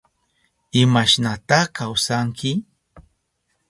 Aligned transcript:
¿Imashnata 0.81 1.59
kawsanki? 1.75 2.51